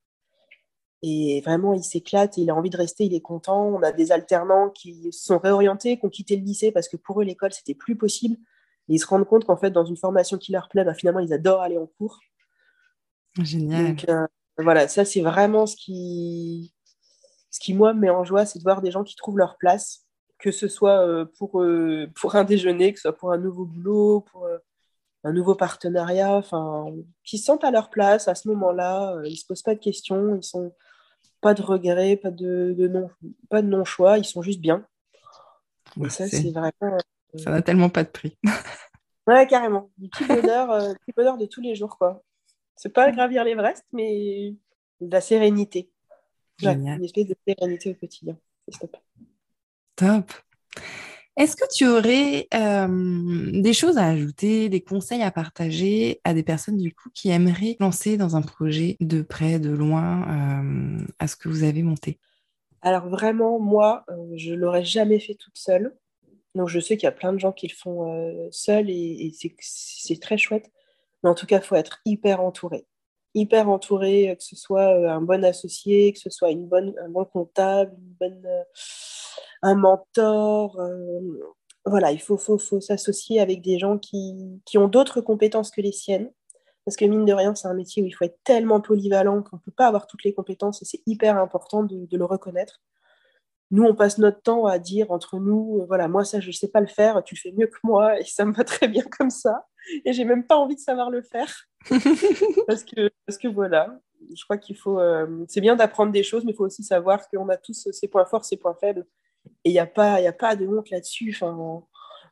[1.03, 3.67] Et vraiment, il s'éclate, il a envie de rester, il est content.
[3.67, 7.21] On a des alternants qui sont réorientés, qui ont quitté le lycée parce que pour
[7.21, 8.37] eux, l'école, c'était plus possible
[8.88, 11.34] ils se rendent compte qu'en fait, dans une formation qui leur plaît, bah, finalement, ils
[11.34, 12.19] adorent aller en cours.
[13.41, 13.88] Génial.
[13.88, 16.74] Donc, euh, voilà, ça, c'est vraiment ce qui,
[17.50, 19.58] ce qui, moi, me met en joie, c'est de voir des gens qui trouvent leur
[19.58, 20.06] place,
[20.38, 23.65] que ce soit euh, pour, euh, pour un déjeuner, que ce soit pour un nouveau
[23.65, 24.48] boulot, pour
[25.24, 26.86] un nouveau partenariat, enfin,
[27.24, 29.19] qui se sentent à leur place à ce moment-là.
[29.26, 30.71] ils ne se posent pas de questions, ils sont
[31.41, 33.10] pas de regrets, pas de, non,
[33.50, 34.86] pas de non-choix, ils sont juste bien.
[36.04, 36.98] Et ça, c'est vraiment
[37.38, 38.38] ça n'a tellement pas de prix.
[39.28, 39.89] ouais, carrément.
[39.98, 42.24] Du petit bonheur, euh, petit bonheur de tous les jours, quoi.
[42.76, 44.54] C'est pas gravir l'Everest, mais
[45.02, 45.89] de la sérénité.
[46.62, 48.38] une espèce de sérénité au quotidien.
[48.80, 48.98] Top.
[49.95, 50.32] Top.
[51.38, 56.43] Est-ce que tu aurais euh, des choses à ajouter, des conseils à partager à des
[56.43, 61.28] personnes du coup qui aimeraient lancer dans un projet de près, de loin, euh, à
[61.28, 62.19] ce que vous avez monté?
[62.82, 65.93] Alors vraiment, moi, je l'aurais jamais fait toute seule.
[66.55, 69.31] Donc je sais qu'il y a plein de gens qui le font euh, seuls et,
[69.59, 70.71] c'est très chouette.
[71.23, 72.87] Mais en tout cas, il faut être hyper entouré.
[73.33, 76.93] Hyper entouré, euh, que ce soit euh, un bon associé, que ce soit une bonne,
[77.03, 77.95] un bon comptable,
[79.61, 80.79] un mentor.
[81.85, 82.37] voilà, il faut,
[82.79, 86.31] s'associer avec des gens qui, ont d'autres compétences que les siennes.
[86.85, 89.57] Parce que mine de rien, c'est un métier où il faut être tellement polyvalent qu'on
[89.57, 92.79] ne peut pas avoir toutes les compétences et c'est hyper important de le reconnaître
[93.71, 96.51] nous, on passe notre temps à dire entre nous, euh, voilà, moi, ça, je ne
[96.51, 99.04] sais pas le faire, tu fais mieux que moi, et ça me va très bien
[99.17, 99.65] comme ça.
[100.04, 101.67] Et j'ai même pas envie de savoir le faire.
[102.67, 103.99] parce, que, parce que voilà,
[104.36, 104.99] je crois qu'il faut.
[104.99, 108.08] Euh, c'est bien d'apprendre des choses, mais il faut aussi savoir qu'on a tous ses
[108.08, 109.06] points forts, ses points faibles.
[109.63, 111.32] Et il n'y a, pas, a pas de honte là-dessus.
[111.36, 111.84] Enfin,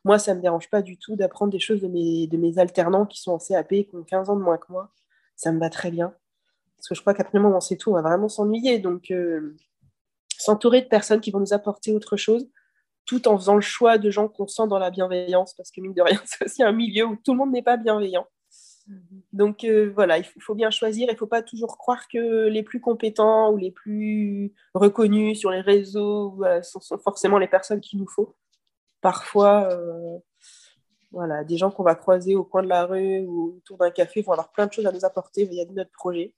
[0.04, 2.58] moi, ça ne me dérange pas du tout d'apprendre des choses de mes, de mes
[2.58, 4.90] alternants qui sont en CAP, qui ont 15 ans de moins que moi.
[5.36, 6.12] Ça me va très bien.
[6.76, 8.80] Parce que je crois qu'après le moment, c'est tout, on va vraiment s'ennuyer.
[8.80, 9.12] Donc.
[9.12, 9.56] Euh,
[10.38, 12.48] s'entourer de personnes qui vont nous apporter autre chose,
[13.06, 15.94] tout en faisant le choix de gens qu'on sent dans la bienveillance, parce que mine
[15.94, 18.26] de rien, c'est aussi un milieu où tout le monde n'est pas bienveillant.
[19.32, 21.08] Donc euh, voilà, il faut, bien choisir.
[21.08, 25.50] Il ne faut pas toujours croire que les plus compétents ou les plus reconnus sur
[25.50, 28.36] les réseaux sont, forcément les personnes qu'il nous faut.
[29.00, 29.70] parfois,
[31.14, 34.20] voilà, des gens qu'on va croiser au coin de la rue ou autour d'un café
[34.20, 36.34] vont avoir plein de choses à nous apporter via notre projet.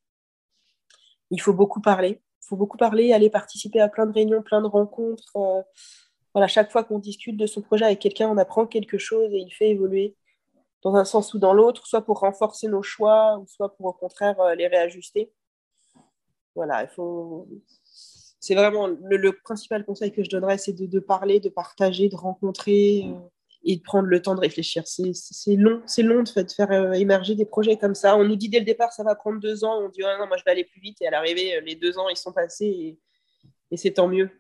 [1.31, 2.23] Il faut beaucoup parler.
[2.41, 5.37] Faut beaucoup parler, aller participer à plein de réunions, plein de rencontres.
[6.33, 9.39] voilà, chaque fois qu'on discute de son projet avec quelqu'un, on apprend quelque chose et
[9.39, 10.15] il fait évoluer
[10.87, 13.93] dans un sens ou dans l'autre, soit pour renforcer nos choix, ou soit pour au
[13.93, 15.33] contraire euh, les réajuster.
[16.55, 17.49] Voilà, il faut.
[18.39, 23.07] C'est vraiment le, principal conseil que je donnerais, c'est de, parler, de partager, de rencontrer
[23.07, 23.19] euh,
[23.67, 24.85] et de prendre le temps de réfléchir.
[24.87, 28.17] C'est long, c'est long de, de faire euh, émerger des projets comme ça.
[28.17, 29.83] On nous dit dès le départ, ça va prendre deux ans.
[29.83, 31.03] On dit, oh non, moi je vais aller plus vite.
[31.03, 32.99] Et à l'arrivée, les deux ans, ils sont passés et,
[33.73, 34.31] et c'est tant mieux.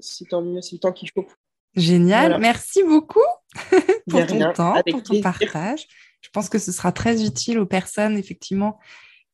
[0.00, 1.26] C'est tant mieux, c'est le temps qu'il faut.
[1.76, 3.20] Génial, merci beaucoup
[4.08, 5.86] pour ton temps, pour ton partage.
[6.22, 8.78] Je pense que ce sera très utile aux personnes, effectivement,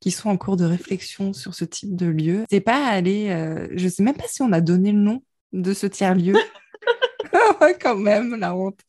[0.01, 2.45] qui sont en cours de réflexion sur ce type de lieu.
[2.51, 5.73] C'est pas aller, euh, je sais même pas si on a donné le nom de
[5.73, 6.35] ce tiers-lieu.
[7.81, 8.81] Quand même, la honte.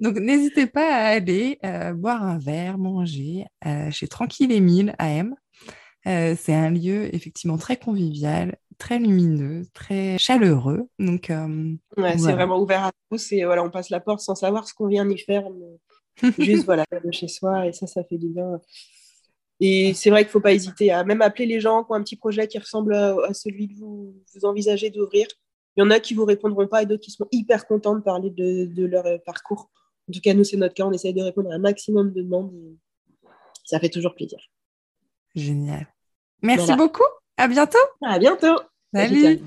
[0.00, 5.10] Donc, n'hésitez pas à aller euh, boire un verre, manger euh, chez Tranquille Émile à
[5.10, 5.34] M.
[6.04, 10.88] c'est un lieu effectivement très convivial, très lumineux, très chaleureux.
[10.98, 14.66] Donc, euh, c'est vraiment ouvert à tous et voilà, on passe la porte sans savoir
[14.66, 15.44] ce qu'on vient y faire,
[16.38, 18.60] juste voilà, de chez soi et ça, ça fait du bien.
[19.60, 21.94] Et c'est vrai qu'il ne faut pas hésiter à même appeler les gens qui ont
[21.94, 25.26] un petit projet qui ressemble à, celui que vous, vous envisagez d'ouvrir.
[25.76, 28.00] Il y en a qui vous répondront pas et d'autres qui sont hyper contents de
[28.00, 29.70] parler de, leur euh, parcours.
[30.10, 30.84] En tout cas, nous, c'est notre cas.
[30.84, 32.52] On essaye de répondre à un maximum de demandes.
[33.64, 34.40] ça fait toujours plaisir.
[35.36, 35.86] Génial.
[36.42, 37.06] Merci beaucoup.
[37.36, 37.78] À bientôt.
[38.02, 38.60] À bientôt.
[38.92, 39.40] Salut.